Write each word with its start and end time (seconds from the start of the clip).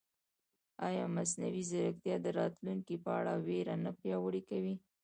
ایا 0.87 1.05
مصنوعي 1.15 1.63
ځیرکتیا 1.69 2.15
د 2.21 2.27
راتلونکي 2.39 2.95
په 3.03 3.09
اړه 3.19 3.33
وېره 3.45 3.75
نه 3.85 3.91
پیاوړې 3.99 4.41
کوي؟ 4.49 4.75